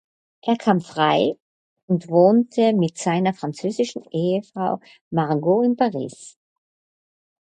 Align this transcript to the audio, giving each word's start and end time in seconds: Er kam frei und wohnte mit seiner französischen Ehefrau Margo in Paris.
Er 0.41 0.57
kam 0.57 0.81
frei 0.81 1.35
und 1.85 2.07
wohnte 2.09 2.73
mit 2.73 2.97
seiner 2.97 3.35
französischen 3.35 4.01
Ehefrau 4.09 4.79
Margo 5.11 5.61
in 5.61 5.75
Paris. 5.75 6.39